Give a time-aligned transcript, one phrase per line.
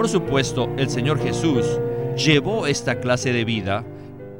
[0.00, 1.66] Por supuesto, el Señor Jesús
[2.16, 3.84] llevó esta clase de vida,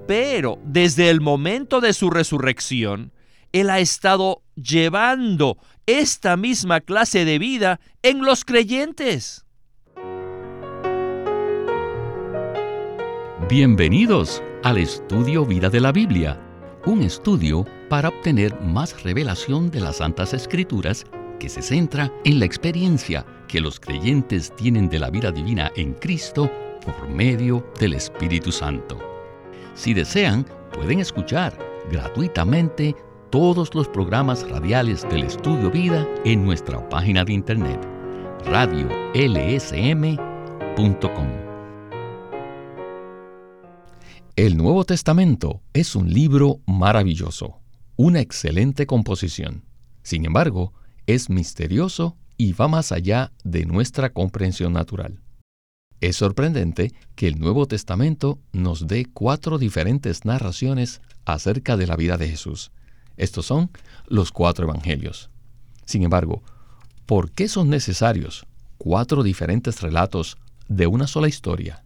[0.08, 3.12] pero desde el momento de su resurrección,
[3.52, 9.44] Él ha estado llevando esta misma clase de vida en los creyentes.
[13.46, 16.40] Bienvenidos al estudio Vida de la Biblia,
[16.86, 21.04] un estudio para obtener más revelación de las Santas Escrituras
[21.38, 25.94] que se centra en la experiencia que los creyentes tienen de la vida divina en
[25.94, 26.48] Cristo
[26.84, 28.96] por medio del Espíritu Santo.
[29.74, 31.58] Si desean, pueden escuchar
[31.90, 32.94] gratuitamente
[33.30, 37.80] todos los programas radiales del Estudio Vida en nuestra página de internet
[38.44, 41.28] radiolsm.com.
[44.36, 47.58] El Nuevo Testamento es un libro maravilloso,
[47.96, 49.64] una excelente composición.
[50.04, 50.72] Sin embargo,
[51.06, 55.20] es misterioso y va más allá de nuestra comprensión natural.
[56.00, 62.16] Es sorprendente que el Nuevo Testamento nos dé cuatro diferentes narraciones acerca de la vida
[62.16, 62.72] de Jesús.
[63.18, 63.70] Estos son
[64.06, 65.28] los cuatro evangelios.
[65.84, 66.42] Sin embargo,
[67.04, 68.46] ¿por qué son necesarios
[68.78, 71.84] cuatro diferentes relatos de una sola historia?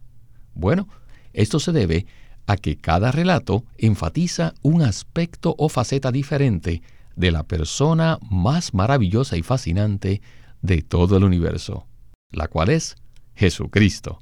[0.53, 0.87] Bueno,
[1.33, 2.05] esto se debe
[2.47, 6.81] a que cada relato enfatiza un aspecto o faceta diferente
[7.17, 10.21] de la persona más maravillosa y fascinante
[10.65, 11.85] de todo el universo,
[12.31, 12.95] la cual es
[13.35, 14.19] Jesucristo.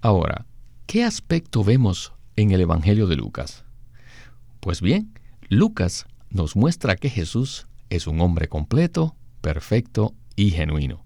[0.00, 0.46] Ahora,
[0.86, 3.64] ¿qué aspecto vemos en el Evangelio de Lucas?
[4.60, 5.12] Pues bien,
[5.48, 11.04] Lucas nos muestra que Jesús es un hombre completo, perfecto y genuino.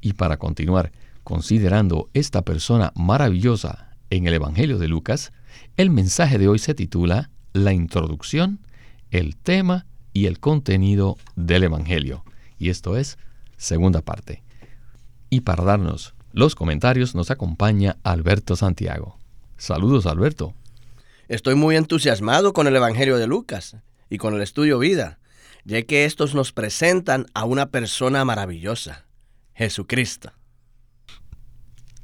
[0.00, 0.92] Y para continuar
[1.24, 5.32] considerando esta persona maravillosa en el Evangelio de Lucas,
[5.76, 8.60] el mensaje de hoy se titula La introducción
[9.10, 12.24] el tema y el contenido del Evangelio.
[12.60, 13.18] Y esto es
[13.56, 14.44] segunda parte.
[15.30, 19.18] Y para darnos los comentarios nos acompaña Alberto Santiago.
[19.56, 20.54] Saludos Alberto.
[21.28, 23.76] Estoy muy entusiasmado con el Evangelio de Lucas
[24.10, 25.18] y con el estudio vida,
[25.64, 29.06] ya que estos nos presentan a una persona maravillosa,
[29.54, 30.32] Jesucristo.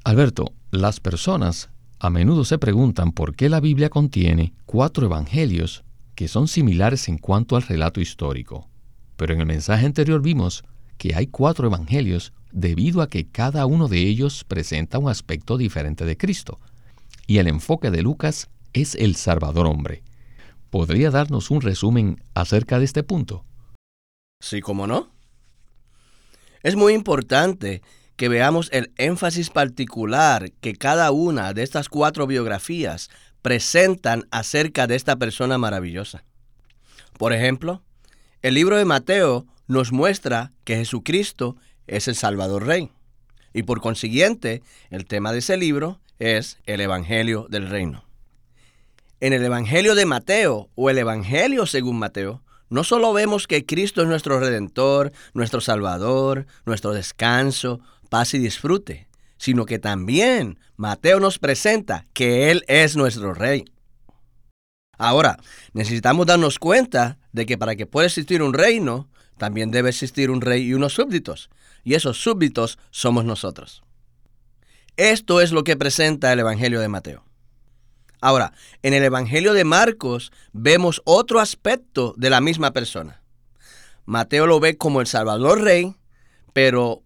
[0.05, 6.29] Alberto, las personas a menudo se preguntan por qué la Biblia contiene cuatro evangelios que
[6.29, 8.69] son similares en cuanto al relato histórico.
[9.17, 10.65] Pero en el mensaje anterior vimos
[10.99, 16.05] que hay cuatro evangelios debido a que cada uno de ellos presenta un aspecto diferente
[16.05, 16.59] de Cristo.
[17.27, 20.03] Y el enfoque de Lucas es el Salvador hombre.
[20.71, 23.45] ¿Podría darnos un resumen acerca de este punto?
[24.41, 25.11] Sí, cómo no.
[26.63, 27.83] Es muy importante
[28.17, 33.11] que veamos el énfasis particular que cada una de estas cuatro biografías
[33.43, 36.25] presentan acerca de esta persona maravillosa.
[37.19, 37.83] Por ejemplo,
[38.47, 41.57] el libro de Mateo nos muestra que Jesucristo
[41.89, 42.93] es el Salvador Rey.
[43.53, 48.05] Y por consiguiente, el tema de ese libro es el Evangelio del Reino.
[49.19, 52.41] En el Evangelio de Mateo o el Evangelio según Mateo,
[52.71, 57.81] no solo vemos que Cristo es nuestro Redentor, nuestro Salvador, nuestro descanso,
[58.11, 59.09] paz y disfrute,
[59.39, 63.65] sino que también Mateo nos presenta que Él es nuestro Rey.
[64.99, 65.39] Ahora,
[65.73, 70.41] necesitamos darnos cuenta de que para que pueda existir un reino, también debe existir un
[70.41, 71.51] rey y unos súbditos,
[71.85, 73.83] y esos súbditos somos nosotros.
[74.97, 77.23] Esto es lo que presenta el Evangelio de Mateo.
[78.21, 83.21] Ahora, en el Evangelio de Marcos vemos otro aspecto de la misma persona.
[84.07, 85.95] Mateo lo ve como el Salvador Rey,
[86.55, 87.03] pero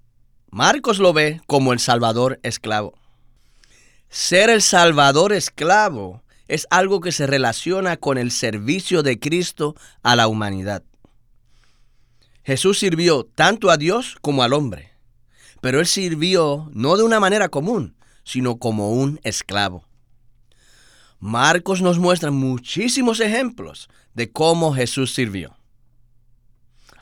[0.51, 2.95] Marcos lo ve como el Salvador esclavo.
[4.09, 10.17] Ser el Salvador esclavo es algo que se relaciona con el servicio de Cristo a
[10.17, 10.83] la humanidad.
[12.43, 14.91] Jesús sirvió tanto a Dios como al hombre,
[15.61, 17.95] pero él sirvió no de una manera común,
[18.25, 19.87] sino como un esclavo.
[21.21, 25.57] Marcos nos muestra muchísimos ejemplos de cómo Jesús sirvió.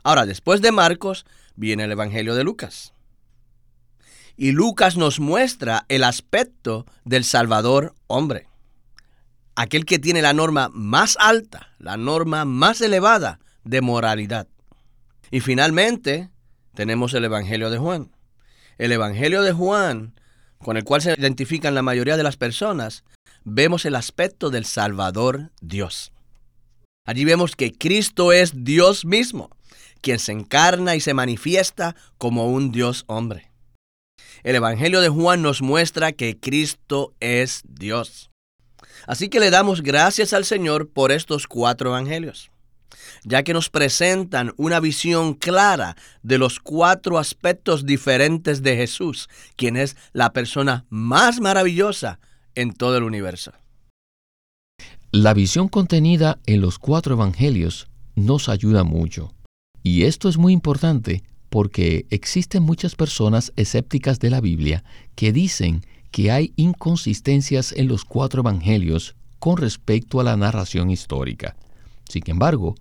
[0.02, 1.24] Ahora, después de Marcos,
[1.56, 2.92] viene el Evangelio de Lucas.
[4.36, 8.48] Y Lucas nos muestra el aspecto del Salvador hombre.
[9.60, 14.46] Aquel que tiene la norma más alta, la norma más elevada de moralidad.
[15.32, 16.30] Y finalmente
[16.74, 18.12] tenemos el Evangelio de Juan.
[18.78, 20.14] El Evangelio de Juan,
[20.58, 23.02] con el cual se identifican la mayoría de las personas,
[23.42, 26.12] vemos el aspecto del Salvador Dios.
[27.04, 29.50] Allí vemos que Cristo es Dios mismo,
[30.00, 33.50] quien se encarna y se manifiesta como un Dios hombre.
[34.44, 38.27] El Evangelio de Juan nos muestra que Cristo es Dios.
[39.08, 42.50] Así que le damos gracias al Señor por estos cuatro evangelios.
[43.24, 49.76] ya que nos presentan una visión clara de los cuatro aspectos diferentes de Jesús, quien
[49.76, 52.20] es la persona más maravillosa
[52.54, 53.52] en todo el universo.
[55.10, 59.32] La visión contenida en los cuatro evangelios nos ayuda mucho.
[59.82, 64.84] Y esto es muy importante porque existen muchas personas escépticas de la Biblia
[65.14, 71.56] que dicen que hay inconsistencias en los cuatro evangelios con respecto a la narración histórica.
[72.08, 72.74] Sin embargo,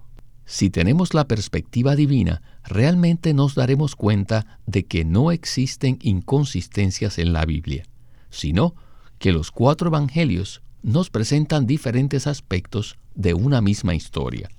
[0.46, 7.34] si tenemos la perspectiva divina, realmente nos daremos cuenta de que no existen inconsistencias en
[7.34, 7.84] la Biblia,
[8.30, 8.74] sino
[9.20, 14.50] que los cuatro evangelios nos presentan diferentes aspectos de una misma historia.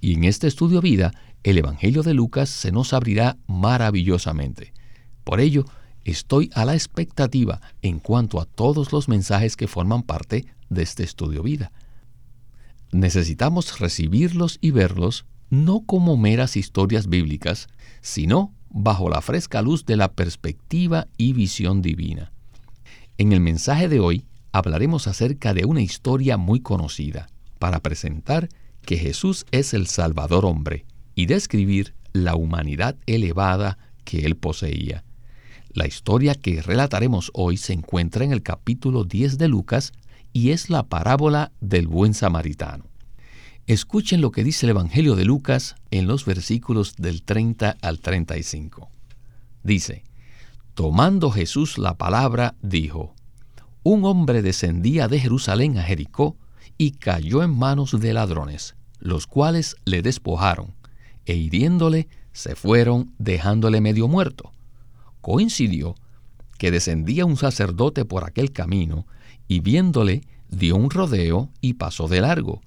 [0.00, 1.12] Y en este estudio vida,
[1.44, 4.72] el Evangelio de Lucas se nos abrirá maravillosamente.
[5.22, 5.64] Por ello,
[6.10, 11.02] estoy a la expectativa en cuanto a todos los mensajes que forman parte de este
[11.02, 11.72] estudio vida.
[12.92, 17.68] Necesitamos recibirlos y verlos no como meras historias bíblicas,
[18.00, 22.32] sino bajo la fresca luz de la perspectiva y visión divina.
[23.18, 27.28] En el mensaje de hoy hablaremos acerca de una historia muy conocida,
[27.58, 28.48] para presentar
[28.82, 35.04] que Jesús es el Salvador hombre y describir la humanidad elevada que él poseía.
[35.72, 39.92] La historia que relataremos hoy se encuentra en el capítulo 10 de Lucas
[40.32, 42.86] y es la parábola del buen samaritano.
[43.68, 48.90] Escuchen lo que dice el Evangelio de Lucas en los versículos del 30 al 35.
[49.62, 50.02] Dice,
[50.74, 53.14] Tomando Jesús la palabra, dijo,
[53.84, 56.36] Un hombre descendía de Jerusalén a Jericó
[56.78, 60.74] y cayó en manos de ladrones, los cuales le despojaron,
[61.26, 64.50] e hiriéndole, se fueron dejándole medio muerto.
[65.20, 65.94] Coincidió
[66.60, 69.06] que descendía un sacerdote por aquel camino,
[69.48, 70.20] y viéndole,
[70.50, 72.60] dio un rodeo y pasó de largo.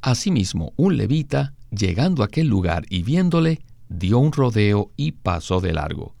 [0.00, 5.72] Asimismo, un levita, llegando a aquel lugar y viéndole, dio un rodeo y pasó de
[5.72, 6.14] largo.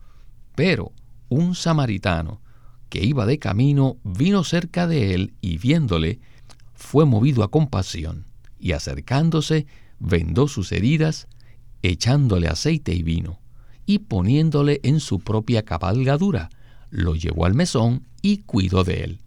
[0.56, 0.92] Pero
[1.28, 2.40] un samaritano,
[2.88, 6.20] que iba de camino, vino cerca de él y viéndole,
[6.74, 8.26] fue movido a compasión,
[8.58, 9.66] y acercándose,
[10.00, 11.28] vendó sus heridas,
[11.82, 13.38] echándole aceite y vino,
[13.86, 16.50] y poniéndole en su propia cabalgadura,
[16.90, 19.18] lo llevó al mesón y cuidó de él.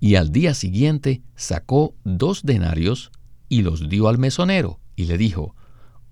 [0.00, 3.12] Y al día siguiente sacó dos denarios,
[3.48, 5.54] y los dio al mesonero y le dijo,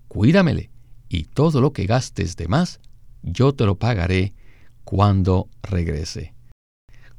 [0.07, 0.69] Cuídamele,
[1.09, 2.79] y todo lo que gastes de más,
[3.23, 4.35] yo te lo pagaré
[4.83, 6.35] cuando regrese.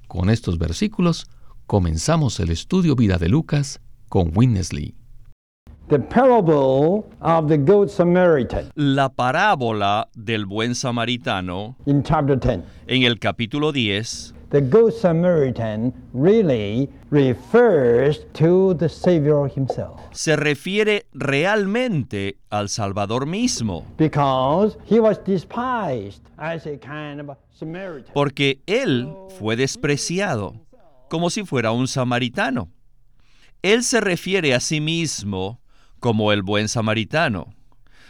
[0.06, 1.26] Con estos versículos
[1.66, 4.94] comenzamos el estudio vida de Lucas con Winnesley.
[8.74, 11.76] La parábola del buen samaritano
[12.86, 19.98] en el capítulo 10 the Good Samaritan really refers to the Savior himself.
[20.12, 23.86] Se refiere realmente al Salvador mismo.
[23.96, 28.12] Because he was despised as a kind of Samaritan.
[28.12, 30.54] Porque él fue despreciado
[31.08, 32.68] como si fuera un samaritano.
[33.62, 35.61] Él se refiere a sí mismo
[36.02, 37.54] como el buen samaritano.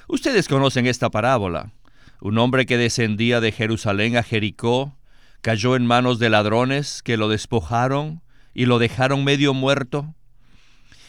[0.08, 1.72] Ustedes conocen esta parábola.
[2.22, 4.96] Un hombre que descendía de Jerusalén a Jericó
[5.42, 8.22] cayó en manos de ladrones que lo despojaron
[8.54, 10.14] y lo dejaron medio muerto.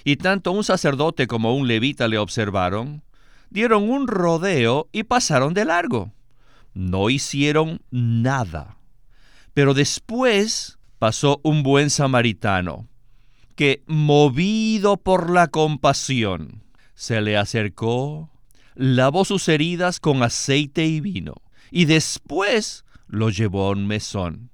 [0.03, 3.01] Y tanto un sacerdote como un levita le observaron,
[3.49, 6.11] dieron un rodeo y pasaron de largo.
[6.73, 8.75] No hicieron nada.
[9.53, 12.89] Pero después pasó un buen samaritano,
[13.55, 16.63] que, movido por la compasión,
[16.95, 18.29] se le acercó,
[18.75, 21.35] lavó sus heridas con aceite y vino,
[21.71, 24.49] y después lo llevó a un mesón.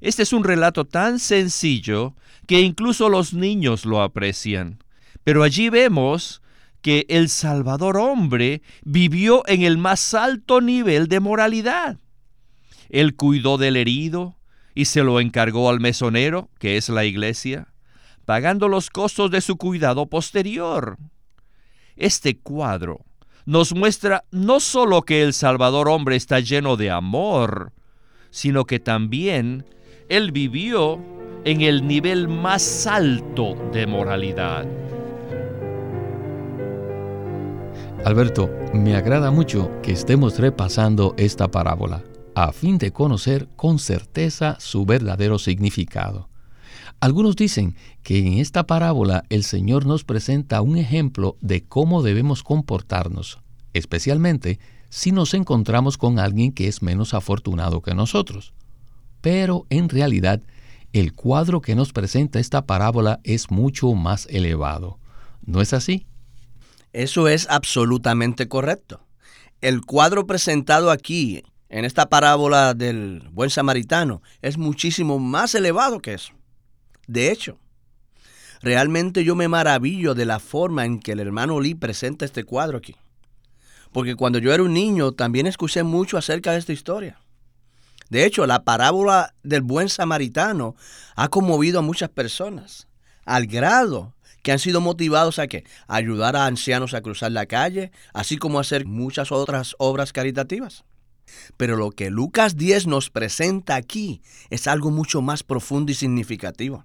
[0.00, 2.14] Este es un relato tan sencillo
[2.46, 4.78] que incluso los niños lo aprecian.
[5.24, 6.42] Pero allí vemos
[6.82, 11.98] que el Salvador hombre vivió en el más alto nivel de moralidad.
[12.88, 14.36] Él cuidó del herido
[14.74, 17.68] y se lo encargó al mesonero, que es la iglesia,
[18.26, 20.98] pagando los costos de su cuidado posterior.
[21.96, 23.06] Este cuadro
[23.46, 27.72] nos muestra no solo que el Salvador hombre está lleno de amor,
[28.30, 29.64] sino que también
[30.08, 31.00] Él vivió
[31.44, 34.66] en el nivel más alto de moralidad.
[38.04, 42.02] Alberto, me agrada mucho que estemos repasando esta parábola,
[42.34, 46.28] a fin de conocer con certeza su verdadero significado.
[47.00, 52.42] Algunos dicen que en esta parábola el Señor nos presenta un ejemplo de cómo debemos
[52.42, 53.38] comportarnos,
[53.74, 58.54] especialmente si nos encontramos con alguien que es menos afortunado que nosotros.
[59.20, 60.42] Pero en realidad,
[60.92, 64.98] el cuadro que nos presenta esta parábola es mucho más elevado.
[65.44, 66.06] ¿No es así?
[66.92, 69.00] Eso es absolutamente correcto.
[69.60, 76.14] El cuadro presentado aquí en esta parábola del buen samaritano es muchísimo más elevado que
[76.14, 76.32] eso.
[77.06, 77.58] De hecho,
[78.62, 82.78] realmente yo me maravillo de la forma en que el hermano Lee presenta este cuadro
[82.78, 82.96] aquí.
[83.92, 87.20] Porque cuando yo era un niño también escuché mucho acerca de esta historia.
[88.10, 90.76] De hecho, la parábola del buen samaritano
[91.16, 92.88] ha conmovido a muchas personas,
[93.24, 95.64] al grado que han sido motivados a qué?
[95.88, 100.12] A ayudar a ancianos a cruzar la calle, así como a hacer muchas otras obras
[100.12, 100.84] caritativas.
[101.56, 106.84] Pero lo que Lucas 10 nos presenta aquí es algo mucho más profundo y significativo.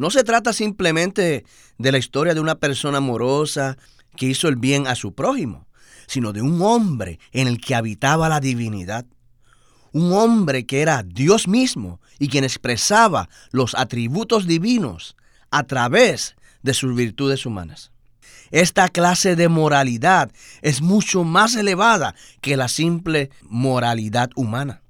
[0.00, 1.44] No se trata simplemente
[1.76, 3.76] de la historia de una persona amorosa
[4.16, 5.66] que hizo el bien a su prójimo,
[6.06, 9.04] sino de un hombre en el que habitaba la divinidad.
[9.92, 15.16] Un hombre que era Dios mismo y quien expresaba los atributos divinos
[15.50, 17.92] a través de sus virtudes humanas.
[18.50, 24.80] Esta clase de moralidad es mucho más elevada que la simple moralidad humana.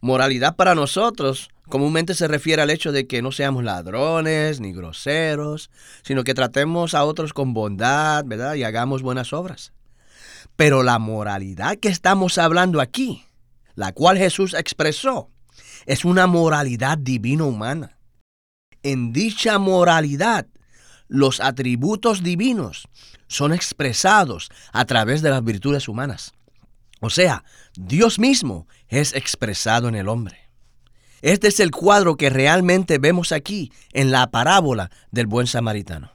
[0.00, 5.70] Moralidad para nosotros comúnmente se refiere al hecho de que no seamos ladrones ni groseros,
[6.02, 8.54] sino que tratemos a otros con bondad, ¿verdad?
[8.54, 9.72] Y hagamos buenas obras.
[10.56, 13.24] Pero la moralidad que estamos hablando aquí,
[13.74, 15.30] la cual Jesús expresó,
[15.86, 17.96] es una moralidad divino humana.
[18.82, 20.46] En dicha moralidad
[21.08, 22.88] los atributos divinos
[23.26, 26.32] son expresados a través de las virtudes humanas.
[27.00, 30.49] O sea, Dios mismo es expresado en el hombre.
[31.22, 36.12] Este es el cuadro que realmente vemos aquí en la parábola del buen samaritano.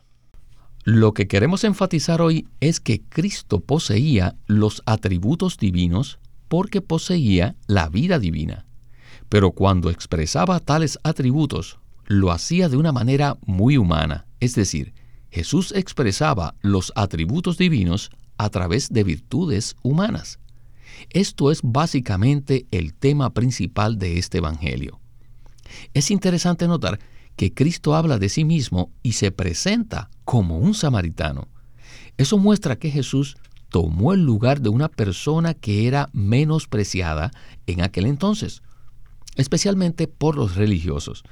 [0.83, 7.89] Lo que queremos enfatizar hoy es que Cristo poseía los atributos divinos porque poseía la
[7.89, 8.65] vida divina.
[9.29, 14.93] Pero cuando expresaba tales atributos, lo hacía de una manera muy humana, es decir,
[15.29, 20.39] Jesús expresaba los atributos divinos a través de virtudes humanas.
[21.09, 24.99] Esto es básicamente el tema principal de este Evangelio.
[25.93, 26.99] Es interesante notar
[27.35, 31.47] que Cristo habla de sí mismo y se presenta como un samaritano.
[32.17, 33.37] Eso muestra que Jesús
[33.69, 37.31] tomó el lugar de una persona que era menospreciada
[37.67, 38.61] en aquel entonces,
[39.35, 41.23] especialmente por los religiosos.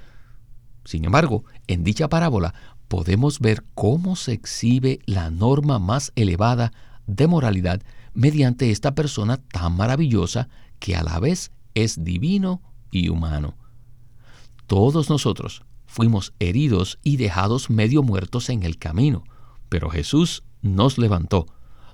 [0.83, 2.53] Sin embargo, en dicha parábola
[2.89, 6.73] podemos ver cómo se exhibe la norma más elevada
[7.07, 7.81] de moralidad
[8.13, 13.55] mediante esta persona tan maravillosa que a la vez es divino y humano.
[14.67, 19.23] Todos nosotros fuimos heridos y dejados medio muertos en el camino,
[19.69, 21.47] pero Jesús nos levantó,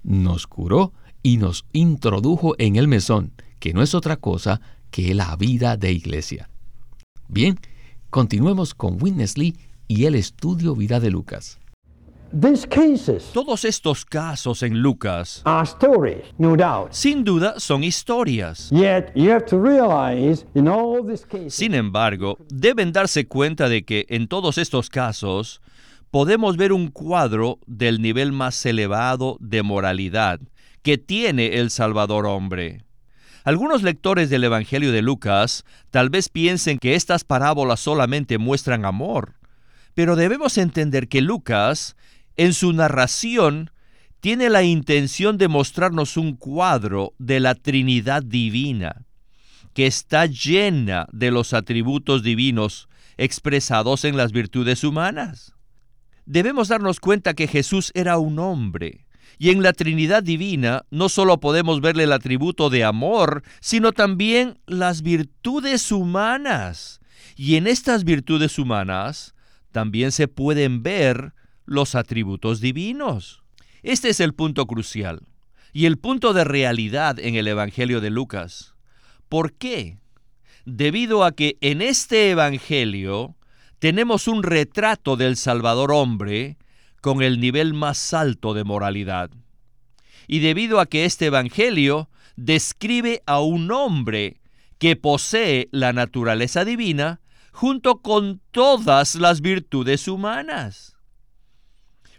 [0.04, 4.62] nos curó y nos introdujo en el mesón, que no es otra cosa
[4.92, 6.50] que la vida de iglesia.
[7.28, 7.60] Bien,
[8.10, 9.56] Continuemos con Witness Lee
[9.88, 11.59] y el estudio vida de Lucas.
[13.34, 15.44] Todos estos casos en Lucas,
[16.92, 18.72] sin duda, son historias.
[21.48, 25.62] Sin embargo, deben darse cuenta de que en todos estos casos
[26.12, 30.40] podemos ver un cuadro del nivel más elevado de moralidad
[30.82, 32.84] que tiene el Salvador hombre.
[33.44, 39.36] Algunos lectores del Evangelio de Lucas tal vez piensen que estas parábolas solamente muestran amor,
[39.94, 41.96] pero debemos entender que Lucas,
[42.39, 43.69] en su narración,
[44.22, 49.05] tiene la intención de mostrarnos un cuadro de la Trinidad divina,
[49.74, 55.53] que está llena de los atributos divinos expresados en las virtudes humanas.
[56.25, 59.05] Debemos darnos cuenta que Jesús era un hombre,
[59.38, 64.60] y en la Trinidad Divina no solo podemos verle el atributo de amor, sino también
[64.65, 67.01] las virtudes humanas.
[67.36, 69.36] Y en estas virtudes humanas
[69.74, 71.34] también se pueden ver
[71.70, 73.44] los atributos divinos.
[73.84, 75.22] Este es el punto crucial
[75.72, 78.74] y el punto de realidad en el Evangelio de Lucas.
[79.30, 80.00] ¿Por qué?
[80.66, 83.36] Debido a que en este Evangelio
[83.78, 86.58] tenemos un retrato del Salvador hombre
[87.02, 89.30] con el nivel más alto de moralidad.
[90.28, 94.42] Y debido a que este Evangelio describe a un hombre
[94.80, 97.22] que posee la naturaleza divina
[97.52, 100.99] junto con todas las virtudes humanas.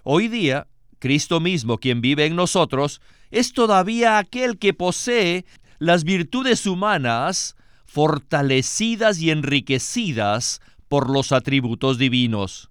[0.03, 0.67] Hoy día,
[0.99, 5.45] Cristo mismo, quien vive en nosotros, es todavía aquel que posee
[5.79, 12.71] las virtudes humanas fortalecidas y enriquecidas por los atributos divinos.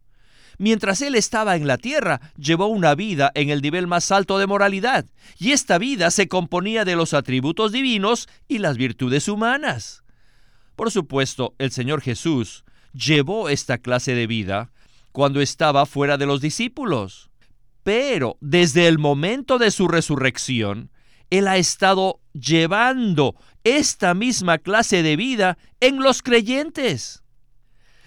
[0.57, 4.47] Mientras él estaba en la tierra, llevó una vida en el nivel más alto de
[4.47, 5.05] moralidad,
[5.37, 10.03] y esta vida se componía de los atributos divinos y las virtudes humanas.
[10.75, 14.71] Por supuesto, el Señor Jesús llevó esta clase de vida
[15.11, 17.29] cuando estaba fuera de los discípulos.
[17.83, 20.91] pero desde el momento de su resurrección,
[21.29, 27.23] Él ha estado llevando esta misma clase de vida en los creyentes.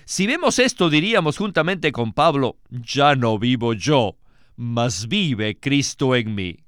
[0.04, 4.16] Si vemos esto, diríamos juntamente con Pablo, ya no vivo yo,
[4.56, 6.58] mas vive Cristo en mí.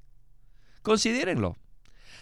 [0.81, 1.57] Considérenlo.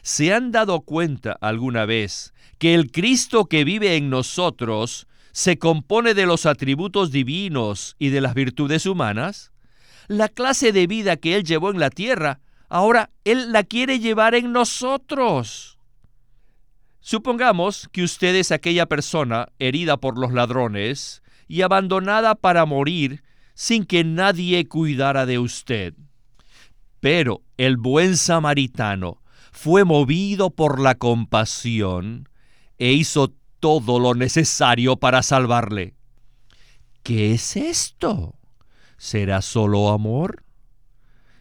[0.02, 6.14] ¿Se han dado cuenta alguna vez que el Cristo que vive en nosotros se compone
[6.14, 9.52] de los atributos divinos y de las virtudes humanas?
[10.08, 14.36] La clase de vida que Él llevó en la tierra, ahora Él la quiere llevar
[14.36, 15.78] en nosotros.
[17.00, 23.24] Supongamos que usted es aquella persona herida por los ladrones y abandonada para morir
[23.56, 25.96] sin que nadie cuidara de usted.
[27.00, 29.22] Pero el buen samaritano
[29.52, 32.30] fue movido por la compasión
[32.78, 35.96] e hizo todo lo necesario para salvarle.
[37.02, 38.38] ¿Qué es esto?
[38.98, 40.44] ¿Será solo amor?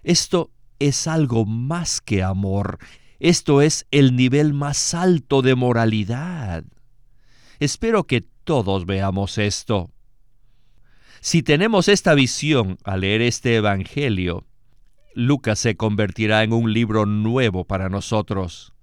[0.05, 2.79] Esto es algo más que amor.
[3.19, 6.63] Esto es el nivel más alto de moralidad.
[7.59, 9.91] Espero que todos veamos esto.
[11.21, 14.47] Si tenemos esta visión al leer este Evangelio,
[15.17, 18.75] Lucas se convertirá en un libro nuevo para nosotros.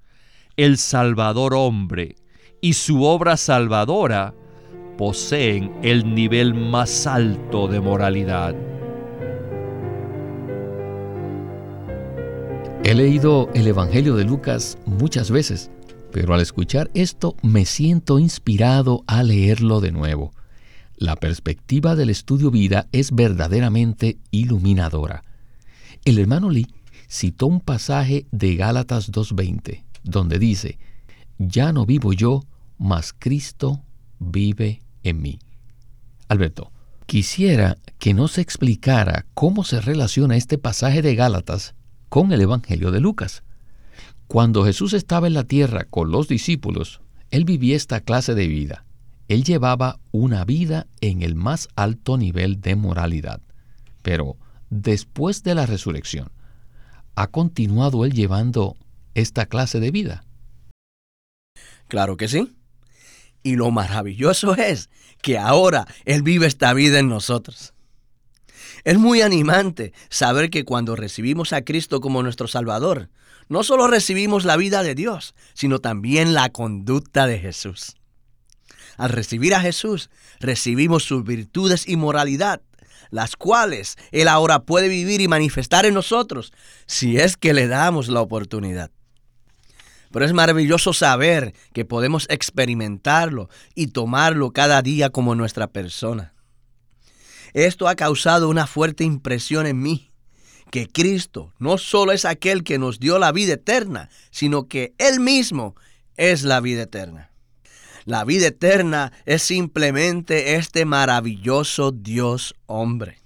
[0.58, 2.18] El Salvador hombre
[2.62, 4.34] y su obra salvadora
[4.98, 8.56] poseen el nivel más alto de moralidad.
[12.84, 15.70] He leído el Evangelio de Lucas muchas veces,
[16.12, 20.32] pero al escuchar esto me siento inspirado a leerlo de nuevo.
[20.98, 25.24] La perspectiva del estudio vida es verdaderamente iluminadora.
[26.04, 26.68] El hermano Lee
[27.08, 30.78] citó un pasaje de Gálatas 2.20, donde dice,
[31.40, 32.44] Ya no vivo yo,
[32.78, 33.82] mas Cristo
[34.20, 35.40] vive en mí.
[36.28, 36.72] Alberto,
[37.06, 41.76] quisiera que nos explicara cómo se relaciona este pasaje de Gálatas
[42.10, 43.44] con el Evangelio de Lucas.
[44.28, 47.00] Cuando Jesús estaba en la tierra con los discípulos,
[47.32, 48.86] él vivía esta clase de vida.
[49.30, 53.42] Él llevaba una vida en el más alto nivel de moralidad.
[54.02, 54.36] Pero
[54.70, 56.32] después de la resurrección,
[57.16, 58.76] ¿ha continuado él llevando
[59.14, 60.26] esta clase de vida?
[61.90, 62.56] Claro que sí.
[63.44, 64.90] Y lo maravilloso es
[65.22, 67.74] que ahora Él vive esta vida en nosotros.
[68.86, 73.10] Es muy animante saber que cuando recibimos a Cristo como nuestro Salvador,
[73.50, 77.96] no solo recibimos la vida de Dios, sino también la conducta de Jesús.
[78.98, 82.62] Al recibir a Jesús, recibimos sus virtudes y moralidad,
[83.10, 86.54] las cuales Él ahora puede vivir y manifestar en nosotros,
[86.86, 88.92] si es que le damos la oportunidad.
[90.12, 96.34] Pero es maravilloso saber que podemos experimentarlo y tomarlo cada día como nuestra persona.
[97.54, 100.10] Esto ha causado una fuerte impresión en mí,
[100.72, 105.20] que Cristo no solo es aquel que nos dio la vida eterna, sino que Él
[105.20, 105.76] mismo
[106.16, 107.32] es la vida eterna.
[108.06, 113.20] La vida eterna es simplemente este maravilloso Dios hombre.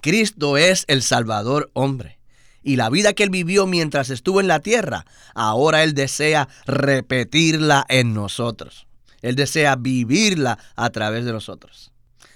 [0.00, 2.18] Cristo es el Salvador hombre.
[2.62, 7.84] Y la vida que Él vivió mientras estuvo en la tierra, ahora Él desea repetirla
[7.88, 8.86] en nosotros.
[9.20, 11.92] Él desea vivirla a través de nosotros.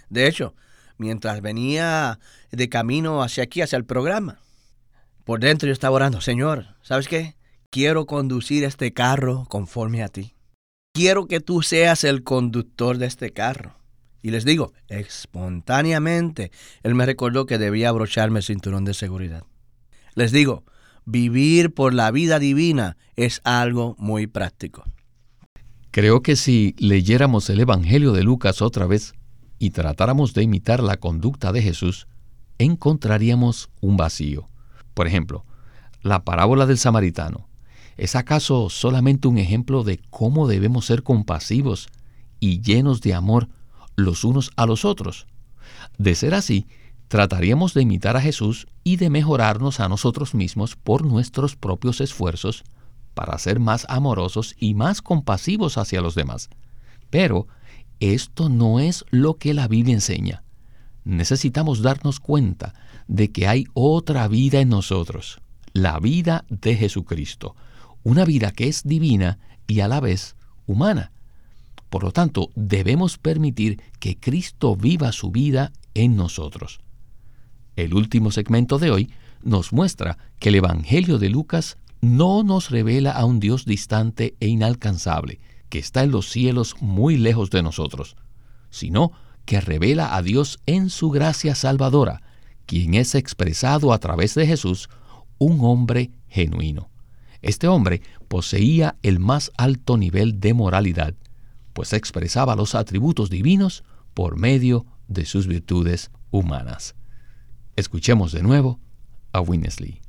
[0.09, 0.55] De hecho,
[0.99, 2.19] mientras venía
[2.51, 4.39] de camino hacia aquí, hacia el programa.
[5.25, 7.35] Por dentro yo estaba orando, Señor, ¿sabes qué?
[7.71, 10.35] Quiero conducir este carro conforme a ti.
[10.95, 13.75] Quiero que tú seas el conductor de este carro.
[14.23, 16.51] Y les digo, espontáneamente,
[16.83, 19.45] Él me recordó que debía abrocharme el cinturón de seguridad.
[20.17, 20.65] Les digo,
[21.05, 24.83] vivir por la vida divina es algo muy práctico.
[25.91, 29.15] Creo que si leyéramos el Evangelio de Lucas otra vez,
[29.59, 32.09] y tratáramos de imitar la conducta de Jesús,
[32.59, 34.49] encontraríamos un vacío.
[34.95, 35.45] Por ejemplo,
[36.03, 37.49] la parábola del samaritano.
[37.99, 41.89] ¿Es acaso solamente un ejemplo de cómo debemos ser compasivos
[42.41, 43.49] y llenos de amor
[43.97, 45.27] los unos a los otros?
[45.99, 46.67] De ser así,
[47.09, 52.65] trataríamos de imitar a Jesús y de mejorarnos a nosotros mismos por nuestros propios esfuerzos
[53.15, 56.51] para ser más amorosos y más compasivos hacia los demás.
[57.11, 57.47] Pero
[58.01, 60.43] esto no es lo que la Biblia enseña.
[61.05, 62.75] Necesitamos darnos cuenta
[63.07, 65.41] de que hay otra vida en nosotros,
[65.73, 67.55] la vida de Jesucristo,
[68.03, 71.13] una vida que es divina y a la vez humana.
[71.89, 76.81] Por lo tanto, debemos permitir que Cristo viva su vida en nosotros.
[77.77, 79.11] El último segmento de hoy
[79.43, 84.49] nos muestra que el Evangelio de Lucas no nos revela a un Dios distante e
[84.49, 88.17] inalcanzable, que está en los cielos muy lejos de nosotros,
[88.71, 89.13] sino
[89.45, 92.23] que revela a Dios en su gracia salvadora,
[92.65, 94.89] quien es expresado a través de Jesús,
[95.39, 96.91] un hombre genuino.
[97.43, 101.15] Este hombre poseía el más alto nivel de moralidad,
[101.75, 103.85] pues expresaba los atributos divinos
[104.15, 106.96] por medio de sus virtudes humanas.
[107.77, 108.81] Escuchemos de nuevo
[109.33, 110.01] a Winnesley.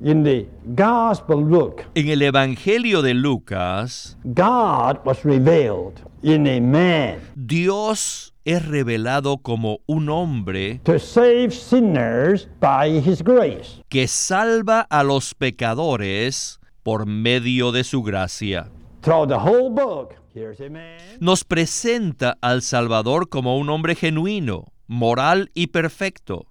[0.00, 7.20] In the Gospel Luke, En el Evangelio de Lucas, God was revealed in a man
[7.36, 13.82] Dios es revelado como un hombre to save sinners by his grace.
[13.88, 18.70] que salva a los pecadores por medio de su gracia.
[19.02, 24.72] Throughout the whole book, here's a man Nos presenta al Salvador como un hombre genuino,
[24.88, 26.46] moral y perfecto.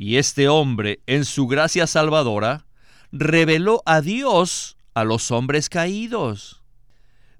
[0.00, 2.66] Y este hombre, en su gracia salvadora,
[3.10, 6.62] reveló a Dios a los hombres caídos.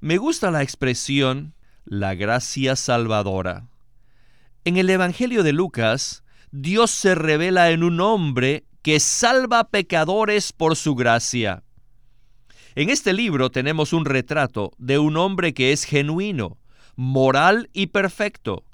[0.01, 3.68] Me gusta la expresión la gracia salvadora.
[4.64, 10.75] En el Evangelio de Lucas, Dios se revela en un hombre que salva pecadores por
[10.75, 11.62] su gracia.
[12.75, 16.59] En este libro tenemos un retrato de un hombre que es genuino,
[16.97, 18.64] moral y perfecto,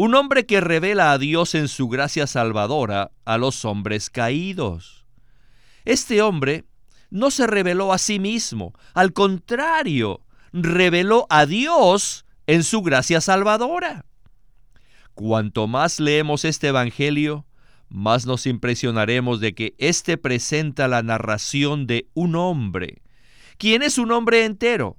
[0.00, 5.04] un hombre que revela a Dios en su gracia salvadora a los hombres caídos.
[5.84, 6.66] Este hombre
[7.10, 10.20] no se reveló a sí mismo, al contrario,
[10.52, 14.04] reveló a Dios en su gracia salvadora.
[15.14, 17.44] Cuanto más leemos este Evangelio,
[17.88, 23.02] más nos impresionaremos de que éste presenta la narración de un hombre,
[23.56, 24.96] quien es un hombre entero,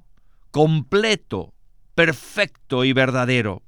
[0.51, 1.53] completo,
[1.95, 3.63] perfecto y verdadero.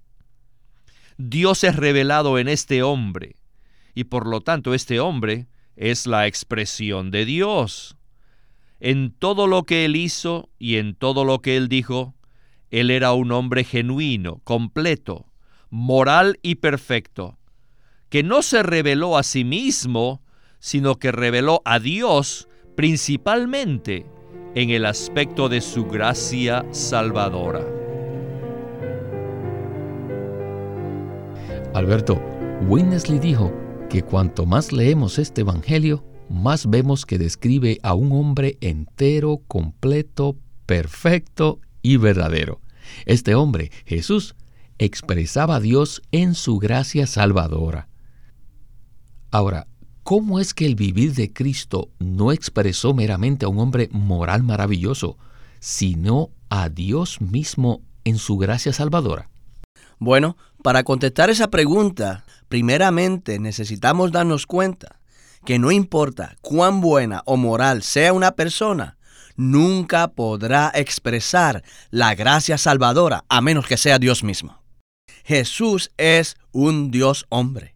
[1.30, 3.36] Dios es revelado en este hombre,
[3.94, 7.96] y por lo tanto este hombre es la expresión de Dios.
[8.80, 12.16] En todo lo que él hizo y en todo lo que él dijo,
[12.72, 15.28] él era un hombre genuino, completo,
[15.70, 17.38] moral y perfecto,
[18.10, 20.24] que no se reveló a sí mismo,
[20.60, 24.08] sino que reveló a Dios principalmente
[24.56, 27.81] en el aspecto de su gracia salvadora.
[31.74, 32.22] Alberto,
[32.68, 33.54] Winnesley dijo
[33.90, 40.36] que cuanto más leemos este Evangelio, más vemos que describe a un hombre entero, completo,
[40.66, 42.60] perfecto y verdadero.
[43.06, 44.36] Este hombre, Jesús,
[44.80, 47.88] expresaba a Dios en su gracia salvadora.
[49.32, 49.68] Ahora,
[50.04, 55.18] ¿cómo es que el vivir de Cristo no expresó meramente a un hombre moral maravilloso,
[55.62, 59.30] sino a Dios mismo en su gracia salvadora?
[60.00, 65.00] Bueno, para contestar esa pregunta, primeramente necesitamos darnos cuenta
[65.46, 68.98] que no importa cuán buena o moral sea una persona,
[69.36, 74.62] nunca podrá expresar la gracia salvadora a menos que sea Dios mismo.
[75.24, 77.76] Jesús es un Dios hombre.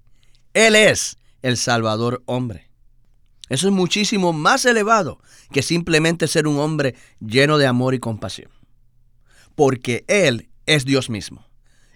[0.54, 2.70] Él es el Salvador hombre.
[3.50, 5.20] Eso es muchísimo más elevado
[5.52, 8.52] que simplemente ser un hombre lleno de amor y compasión.
[9.56, 11.46] Porque Él es Dios mismo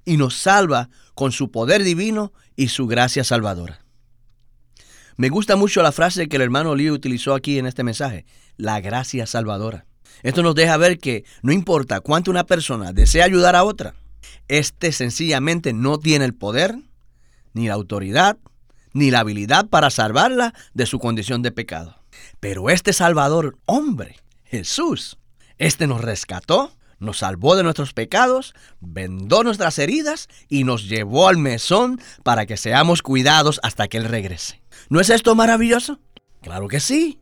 [0.10, 3.86] y nos salva con su poder divino y su gracia salvadora.
[5.18, 8.26] Me gusta mucho la frase que el hermano Lee utilizó aquí en este mensaje,
[8.58, 9.86] la gracia salvadora.
[10.24, 13.94] Esto nos deja ver que no importa cuánto una persona desea ayudar a otra,
[14.48, 16.76] este sencillamente no tiene el poder,
[17.54, 18.40] ni la autoridad,
[18.94, 22.02] ni la habilidad para salvarla de su condición de pecado.
[22.40, 25.20] Pero este Salvador, hombre, Jesús,
[25.60, 31.38] este nos rescató, nos salvó de nuestros pecados, vendó nuestras heridas y nos llevó al
[31.38, 34.62] mesón para que seamos cuidados hasta que Él regrese.
[34.90, 36.00] ¿No es esto maravilloso?
[36.42, 37.20] Claro que sí.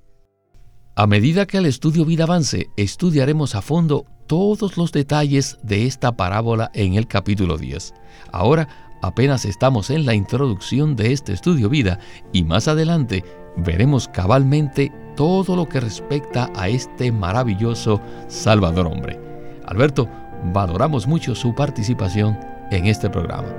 [0.96, 6.18] A medida que el estudio vida avance, estudiaremos a fondo todos los detalles de esta
[6.18, 7.94] parábola en el capítulo 10.
[8.32, 8.68] Ahora
[9.02, 12.00] apenas estamos en la introducción de este estudio vida
[12.34, 13.24] y más adelante
[13.58, 19.27] veremos cabalmente todo lo que respecta a este maravilloso Salvador hombre.
[19.68, 20.10] Alberto,
[20.46, 22.40] valoramos mucho su participación
[22.72, 23.50] en este programa.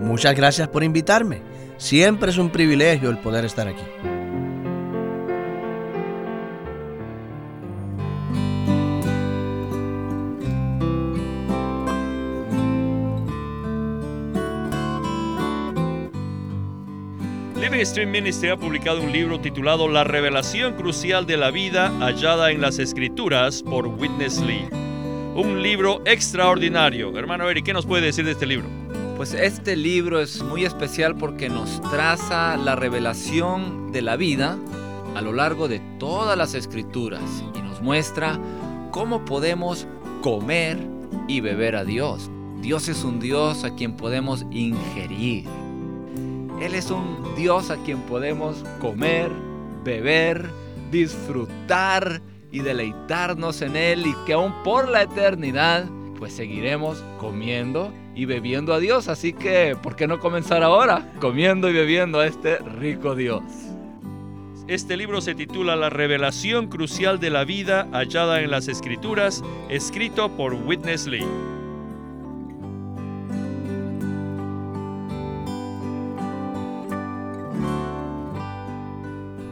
[0.00, 1.42] Muchas gracias por invitarme.
[1.76, 3.82] Siempre es un privilegio el poder estar aquí.
[17.60, 22.52] Living Stream Ministry ha publicado un libro titulado La revelación crucial de la vida hallada
[22.52, 24.87] en las escrituras por Witness Lee.
[25.38, 27.16] Un libro extraordinario.
[27.16, 28.66] Hermano Eric, ¿qué nos puede decir de este libro?
[29.16, 34.58] Pues este libro es muy especial porque nos traza la revelación de la vida
[35.14, 37.22] a lo largo de todas las escrituras
[37.54, 38.36] y nos muestra
[38.90, 39.86] cómo podemos
[40.22, 40.76] comer
[41.28, 42.28] y beber a Dios.
[42.60, 45.44] Dios es un Dios a quien podemos ingerir.
[46.60, 49.30] Él es un Dios a quien podemos comer,
[49.84, 50.50] beber,
[50.90, 55.86] disfrutar y deleitarnos en Él y que aún por la eternidad
[56.18, 59.08] pues seguiremos comiendo y bebiendo a Dios.
[59.08, 63.42] Así que, ¿por qué no comenzar ahora comiendo y bebiendo a este rico Dios?
[64.66, 70.28] Este libro se titula La revelación crucial de la vida hallada en las Escrituras, escrito
[70.36, 71.24] por Witness Lee.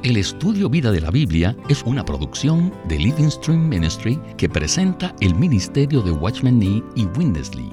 [0.07, 5.12] El estudio Vida de la Biblia es una producción de Living Stream Ministry que presenta
[5.19, 7.69] el ministerio de Watchman Nee y Windesley.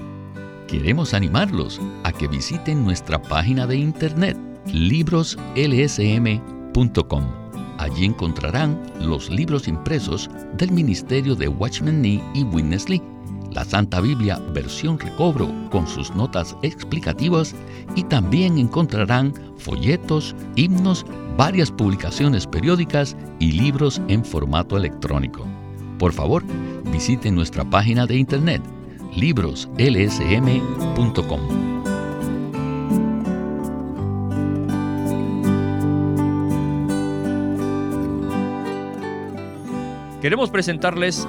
[0.66, 7.24] Queremos animarlos a que visiten nuestra página de internet libroslsm.com.
[7.78, 13.13] Allí encontrarán los libros impresos del ministerio de Watchman Nee y Witness Lee
[13.54, 17.54] la Santa Biblia versión recobro con sus notas explicativas
[17.94, 25.46] y también encontrarán folletos, himnos, varias publicaciones periódicas y libros en formato electrónico.
[25.98, 26.42] Por favor,
[26.92, 28.62] visiten nuestra página de internet
[29.14, 31.40] libroslsm.com.
[40.20, 41.28] Queremos presentarles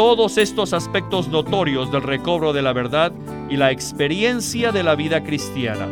[0.00, 3.12] todos estos aspectos notorios del recobro de la verdad
[3.50, 5.86] y la experiencia de la vida cristiana.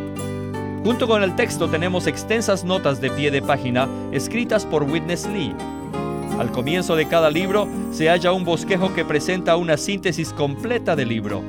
[0.83, 5.55] Junto con el texto tenemos extensas notas de pie de página escritas por Witness Lee.
[6.39, 11.11] Al comienzo de cada libro se halla un bosquejo que presenta una síntesis completa del
[11.11, 11.43] libro.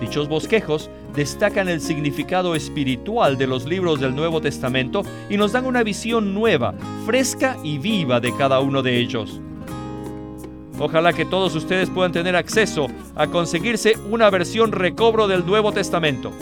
[0.00, 5.66] Dichos bosquejos destacan el significado espiritual de los libros del Nuevo Testamento y nos dan
[5.66, 6.72] una visión nueva,
[7.04, 9.42] fresca y viva de cada uno de ellos.
[10.78, 16.32] Ojalá que todos ustedes puedan tener acceso a conseguirse una versión recobro del Nuevo Testamento.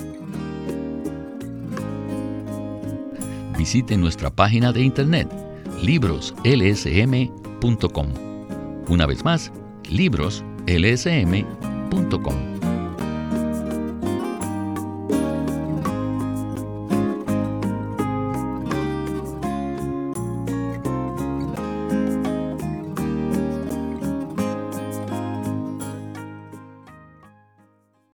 [3.65, 5.27] visite nuestra página de internet
[5.81, 8.09] libroslsm.com.
[8.89, 9.51] Una vez más,
[9.89, 12.54] libroslsm.com.